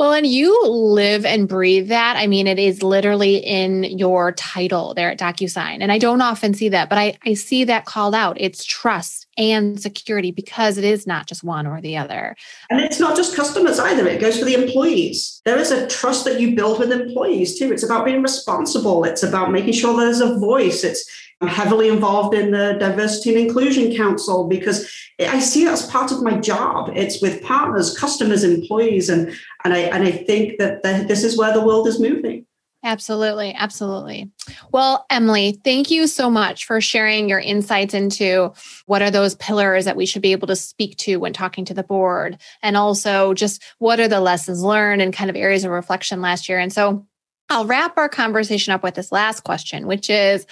Well, 0.00 0.12
and 0.12 0.26
you 0.26 0.60
live 0.66 1.24
and 1.24 1.48
breathe 1.48 1.88
that. 1.88 2.16
I 2.16 2.26
mean, 2.26 2.48
it 2.48 2.58
is 2.58 2.82
literally 2.82 3.36
in 3.36 3.84
your 3.84 4.32
title 4.32 4.92
there 4.92 5.08
at 5.12 5.20
DocuSign. 5.20 5.78
And 5.80 5.92
I 5.92 5.98
don't 5.98 6.20
often 6.20 6.52
see 6.52 6.68
that, 6.70 6.88
but 6.88 6.98
I, 6.98 7.16
I 7.24 7.34
see 7.34 7.62
that 7.64 7.84
called 7.84 8.12
out. 8.12 8.36
It's 8.40 8.64
trust 8.64 9.28
and 9.38 9.80
security 9.80 10.32
because 10.32 10.78
it 10.78 10.84
is 10.84 11.06
not 11.06 11.28
just 11.28 11.44
one 11.44 11.64
or 11.64 11.80
the 11.80 11.96
other. 11.96 12.34
And 12.70 12.80
it's 12.80 12.98
not 12.98 13.16
just 13.16 13.36
customers 13.36 13.78
either, 13.78 14.06
it 14.08 14.20
goes 14.20 14.36
for 14.36 14.44
the 14.44 14.54
employees. 14.54 15.40
There 15.44 15.58
is 15.58 15.70
a 15.70 15.86
trust 15.86 16.24
that 16.24 16.40
you 16.40 16.56
build 16.56 16.80
with 16.80 16.90
employees 16.90 17.56
too. 17.56 17.72
It's 17.72 17.84
about 17.84 18.04
being 18.04 18.20
responsible, 18.20 19.04
it's 19.04 19.22
about 19.22 19.52
making 19.52 19.74
sure 19.74 19.96
there's 19.96 20.20
a 20.20 20.38
voice. 20.38 20.82
It's 20.82 21.08
I'm 21.40 21.48
heavily 21.48 21.88
involved 21.88 22.34
in 22.34 22.52
the 22.52 22.76
Diversity 22.78 23.34
and 23.34 23.46
Inclusion 23.46 23.94
Council 23.94 24.46
because 24.46 24.90
I 25.20 25.40
see 25.40 25.64
it 25.64 25.68
as 25.68 25.86
part 25.86 26.12
of 26.12 26.22
my 26.22 26.38
job. 26.38 26.90
It's 26.94 27.20
with 27.20 27.42
partners, 27.42 27.96
customers, 27.96 28.44
employees, 28.44 29.08
and 29.08 29.34
and 29.64 29.74
I 29.74 29.78
and 29.78 30.04
I 30.04 30.10
think 30.10 30.58
that 30.58 30.82
the, 30.82 31.04
this 31.06 31.24
is 31.24 31.36
where 31.36 31.52
the 31.52 31.64
world 31.64 31.86
is 31.86 32.00
moving. 32.00 32.46
Absolutely. 32.84 33.54
Absolutely. 33.54 34.30
Well, 34.70 35.06
Emily, 35.08 35.58
thank 35.64 35.90
you 35.90 36.06
so 36.06 36.28
much 36.28 36.66
for 36.66 36.82
sharing 36.82 37.30
your 37.30 37.40
insights 37.40 37.94
into 37.94 38.52
what 38.84 39.00
are 39.00 39.10
those 39.10 39.36
pillars 39.36 39.86
that 39.86 39.96
we 39.96 40.04
should 40.04 40.20
be 40.20 40.32
able 40.32 40.48
to 40.48 40.56
speak 40.56 40.98
to 40.98 41.16
when 41.16 41.32
talking 41.32 41.64
to 41.64 41.74
the 41.74 41.82
board, 41.82 42.36
and 42.62 42.76
also 42.76 43.32
just 43.32 43.62
what 43.78 44.00
are 44.00 44.08
the 44.08 44.20
lessons 44.20 44.62
learned 44.62 45.00
and 45.00 45.14
kind 45.14 45.30
of 45.30 45.36
areas 45.36 45.64
of 45.64 45.70
reflection 45.70 46.20
last 46.20 46.46
year. 46.46 46.58
And 46.58 46.72
so 46.72 47.06
I'll 47.48 47.66
wrap 47.66 47.96
our 47.96 48.08
conversation 48.08 48.72
up 48.72 48.82
with 48.82 48.94
this 48.94 49.12
last 49.12 49.40
question, 49.44 49.86
which 49.86 50.10
is 50.10 50.46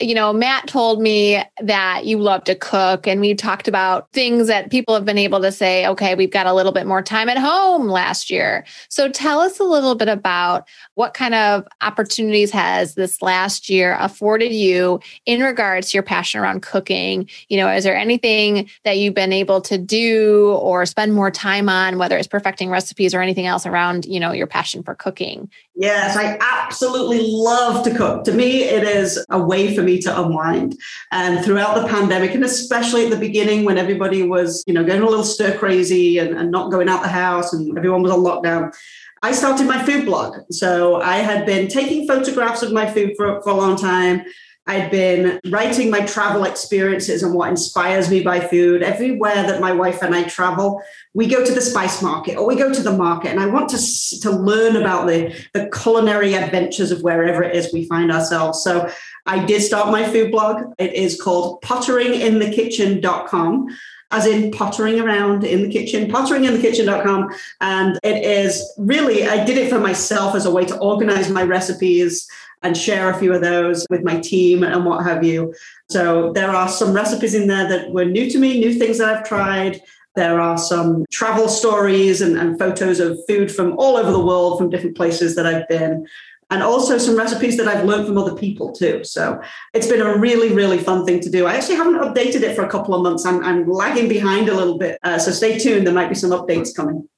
you 0.00 0.14
know, 0.14 0.32
Matt 0.32 0.66
told 0.66 1.00
me 1.00 1.40
that 1.60 2.04
you 2.04 2.18
love 2.18 2.42
to 2.44 2.56
cook, 2.56 3.06
and 3.06 3.20
we 3.20 3.32
talked 3.32 3.68
about 3.68 4.10
things 4.12 4.48
that 4.48 4.70
people 4.70 4.92
have 4.92 5.04
been 5.04 5.18
able 5.18 5.40
to 5.40 5.52
say, 5.52 5.86
okay, 5.86 6.16
we've 6.16 6.32
got 6.32 6.46
a 6.46 6.52
little 6.52 6.72
bit 6.72 6.84
more 6.86 7.00
time 7.00 7.28
at 7.28 7.38
home 7.38 7.86
last 7.86 8.28
year. 8.28 8.64
So 8.88 9.08
tell 9.08 9.38
us 9.38 9.60
a 9.60 9.64
little 9.64 9.94
bit 9.94 10.08
about 10.08 10.66
what 10.94 11.14
kind 11.14 11.34
of 11.34 11.64
opportunities 11.80 12.50
has 12.50 12.96
this 12.96 13.22
last 13.22 13.70
year 13.70 13.96
afforded 14.00 14.52
you 14.52 14.98
in 15.26 15.40
regards 15.40 15.90
to 15.90 15.96
your 15.96 16.02
passion 16.02 16.40
around 16.40 16.62
cooking? 16.62 17.28
You 17.48 17.58
know, 17.58 17.68
is 17.68 17.84
there 17.84 17.96
anything 17.96 18.68
that 18.82 18.98
you've 18.98 19.14
been 19.14 19.32
able 19.32 19.60
to 19.62 19.78
do 19.78 20.54
or 20.54 20.86
spend 20.86 21.14
more 21.14 21.30
time 21.30 21.68
on, 21.68 21.98
whether 21.98 22.18
it's 22.18 22.26
perfecting 22.26 22.68
recipes 22.68 23.14
or 23.14 23.22
anything 23.22 23.46
else 23.46 23.64
around, 23.64 24.06
you 24.06 24.18
know, 24.18 24.32
your 24.32 24.48
passion 24.48 24.82
for 24.82 24.96
cooking? 24.96 25.48
Yes, 25.76 26.16
I 26.16 26.36
absolutely 26.40 27.20
love 27.22 27.84
to 27.84 27.94
cook. 27.94 28.24
To 28.24 28.32
me, 28.32 28.64
it 28.64 28.82
is 28.82 29.24
a 29.30 29.40
way 29.40 29.74
for 29.74 29.83
me 29.84 30.00
to 30.00 30.22
unwind. 30.22 30.78
And 31.12 31.44
throughout 31.44 31.80
the 31.80 31.86
pandemic, 31.88 32.34
and 32.34 32.44
especially 32.44 33.04
at 33.04 33.10
the 33.10 33.16
beginning 33.16 33.64
when 33.64 33.78
everybody 33.78 34.22
was, 34.22 34.64
you 34.66 34.74
know, 34.74 34.84
getting 34.84 35.02
a 35.02 35.08
little 35.08 35.24
stir 35.24 35.56
crazy 35.58 36.18
and, 36.18 36.36
and 36.36 36.50
not 36.50 36.70
going 36.70 36.88
out 36.88 37.02
the 37.02 37.08
house 37.08 37.52
and 37.52 37.76
everyone 37.76 38.02
was 38.02 38.12
on 38.12 38.20
lockdown, 38.20 38.74
I 39.22 39.32
started 39.32 39.66
my 39.66 39.82
food 39.82 40.04
blog. 40.04 40.40
So 40.50 41.00
I 41.00 41.16
had 41.16 41.46
been 41.46 41.68
taking 41.68 42.06
photographs 42.06 42.62
of 42.62 42.72
my 42.72 42.90
food 42.92 43.14
for, 43.16 43.40
for 43.42 43.50
a 43.50 43.54
long 43.54 43.76
time. 43.76 44.22
I'd 44.66 44.90
been 44.90 45.40
writing 45.50 45.90
my 45.90 46.06
travel 46.06 46.44
experiences 46.44 47.22
and 47.22 47.34
what 47.34 47.50
inspires 47.50 48.08
me 48.08 48.22
by 48.22 48.40
food. 48.40 48.82
Everywhere 48.82 49.34
that 49.34 49.60
my 49.60 49.72
wife 49.72 50.00
and 50.02 50.14
I 50.14 50.22
travel, 50.24 50.82
we 51.12 51.26
go 51.26 51.44
to 51.44 51.52
the 51.52 51.60
spice 51.60 52.00
market 52.00 52.38
or 52.38 52.46
we 52.46 52.56
go 52.56 52.72
to 52.72 52.82
the 52.82 52.96
market, 52.96 53.30
and 53.30 53.40
I 53.40 53.46
want 53.46 53.68
to, 53.70 54.20
to 54.20 54.30
learn 54.30 54.76
about 54.76 55.06
the, 55.06 55.34
the 55.52 55.68
culinary 55.68 56.32
adventures 56.34 56.90
of 56.90 57.02
wherever 57.02 57.42
it 57.42 57.54
is 57.54 57.74
we 57.74 57.84
find 57.86 58.10
ourselves. 58.10 58.64
So 58.64 58.90
I 59.26 59.44
did 59.44 59.60
start 59.60 59.92
my 59.92 60.10
food 60.10 60.30
blog. 60.30 60.72
It 60.78 60.94
is 60.94 61.20
called 61.20 61.60
potteringinthekitchen.com 61.62 63.68
as 64.10 64.26
in 64.26 64.50
pottering 64.52 65.00
around 65.00 65.44
in 65.44 65.62
the 65.62 65.70
kitchen, 65.70 66.10
potteringinthekitchen.com. 66.10 67.30
And 67.60 67.98
it 68.02 68.24
is 68.24 68.62
really, 68.78 69.26
I 69.26 69.44
did 69.44 69.58
it 69.58 69.68
for 69.68 69.80
myself 69.80 70.34
as 70.36 70.46
a 70.46 70.50
way 70.50 70.64
to 70.66 70.78
organize 70.78 71.28
my 71.28 71.42
recipes 71.42 72.26
and 72.64 72.76
share 72.76 73.10
a 73.10 73.18
few 73.18 73.32
of 73.32 73.40
those 73.40 73.86
with 73.90 74.02
my 74.02 74.18
team 74.18 74.64
and 74.64 74.84
what 74.84 75.04
have 75.04 75.22
you. 75.22 75.54
So 75.90 76.32
there 76.32 76.50
are 76.50 76.68
some 76.68 76.92
recipes 76.92 77.34
in 77.34 77.46
there 77.46 77.68
that 77.68 77.92
were 77.92 78.04
new 78.04 78.28
to 78.30 78.38
me, 78.38 78.58
new 78.58 78.74
things 78.74 78.98
that 78.98 79.14
I've 79.14 79.28
tried. 79.28 79.80
There 80.16 80.40
are 80.40 80.58
some 80.58 81.04
travel 81.12 81.48
stories 81.48 82.20
and, 82.20 82.36
and 82.36 82.58
photos 82.58 83.00
of 83.00 83.18
food 83.28 83.52
from 83.52 83.78
all 83.78 83.96
over 83.96 84.10
the 84.10 84.24
world, 84.24 84.58
from 84.58 84.70
different 84.70 84.96
places 84.96 85.36
that 85.36 85.46
I've 85.46 85.68
been 85.68 86.06
and 86.50 86.62
also 86.62 86.98
some 86.98 87.16
recipes 87.16 87.56
that 87.56 87.68
I've 87.68 87.84
learned 87.84 88.06
from 88.06 88.18
other 88.18 88.34
people 88.34 88.72
too. 88.72 89.02
So 89.04 89.40
it's 89.72 89.86
been 89.86 90.00
a 90.00 90.16
really, 90.16 90.52
really 90.52 90.78
fun 90.78 91.04
thing 91.04 91.20
to 91.20 91.30
do. 91.30 91.46
I 91.46 91.54
actually 91.54 91.76
haven't 91.76 91.96
updated 91.96 92.42
it 92.42 92.54
for 92.54 92.64
a 92.64 92.68
couple 92.68 92.94
of 92.94 93.02
months. 93.02 93.24
I'm, 93.26 93.42
I'm 93.42 93.68
lagging 93.68 94.08
behind 94.08 94.48
a 94.48 94.54
little 94.54 94.78
bit. 94.78 94.98
Uh, 95.02 95.18
so 95.18 95.30
stay 95.32 95.58
tuned. 95.58 95.86
There 95.86 95.94
might 95.94 96.08
be 96.08 96.14
some 96.14 96.30
updates 96.30 96.74
coming. 96.74 97.08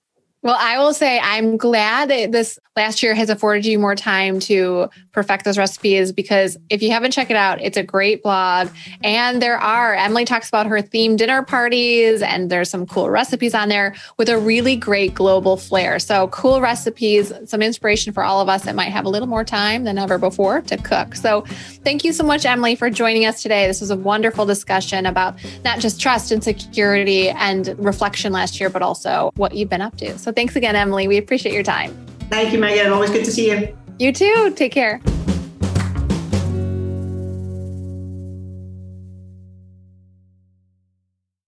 Well, 0.43 0.57
I 0.59 0.78
will 0.78 0.95
say 0.95 1.19
I'm 1.19 1.57
glad 1.57 2.11
that 2.11 2.31
this 2.31 2.59
last 2.76 3.02
year 3.02 3.14
has 3.14 3.31
afforded 3.31 3.64
you 3.64 3.78
more 3.78 3.95
time 3.95 4.38
to 4.38 4.88
perfect 5.12 5.47
those 5.47 5.57
recipes 5.57 6.12
because 6.12 6.59
if 6.69 6.83
you 6.83 6.90
haven't 6.90 7.12
checked 7.12 7.31
it 7.31 7.37
out, 7.37 7.61
it's 7.62 7.78
a 7.78 7.83
great 7.83 8.23
blog. 8.23 8.69
And 9.02 9.40
there 9.40 9.57
are, 9.57 9.95
Emily 9.95 10.26
talks 10.26 10.49
about 10.49 10.66
her 10.66 10.83
themed 10.83 11.16
dinner 11.16 11.43
parties, 11.43 12.21
and 12.21 12.50
there's 12.50 12.69
some 12.69 12.87
cool 12.87 13.09
recipes 13.09 13.55
on 13.55 13.71
there 13.71 13.95
with 14.19 14.28
a 14.28 14.38
really 14.38 14.76
great 14.76 15.14
global 15.14 15.57
flair. 15.57 15.99
So, 15.99 16.28
cool 16.28 16.61
recipes, 16.61 17.33
some 17.47 17.62
inspiration 17.62 18.12
for 18.12 18.23
all 18.23 18.40
of 18.43 18.49
us 18.49 18.64
that 18.64 18.75
might 18.75 18.93
have 18.93 19.07
a 19.07 19.09
little 19.09 19.28
more 19.28 19.45
time 19.45 19.85
than 19.85 19.97
ever 19.97 20.19
before 20.19 20.61
to 20.62 20.76
cook. 20.76 21.16
So, 21.16 21.40
thank 21.83 22.05
you 22.05 22.12
so 22.12 22.25
much, 22.25 22.45
Emily, 22.45 22.76
for 22.76 22.90
joining 22.90 23.25
us 23.25 23.43
today. 23.43 23.66
This 23.66 23.81
was 23.81 23.90
a 23.90 23.97
wonderful 23.97 24.45
discussion 24.45 25.07
about 25.07 25.37
not 25.64 25.81
just 25.81 25.99
trust 25.99 26.31
and 26.31 26.45
security 26.45 27.31
and 27.31 27.75
reflection 27.78 28.33
last 28.33 28.61
year, 28.61 28.69
but 28.69 28.83
also 28.83 29.31
what 29.37 29.55
you've 29.55 29.71
been 29.71 29.81
up 29.81 29.97
to. 29.97 30.19
So, 30.26 30.33
thanks 30.33 30.56
again, 30.56 30.75
Emily. 30.75 31.06
We 31.06 31.18
appreciate 31.18 31.54
your 31.54 31.62
time. 31.62 31.97
Thank 32.30 32.52
you, 32.52 32.59
Megan. 32.59 32.92
Always 32.92 33.11
good 33.11 33.25
to 33.25 33.30
see 33.30 33.49
you. 33.49 33.78
You 34.00 34.11
too. 34.11 34.52
Take 34.56 34.73
care. 34.73 35.00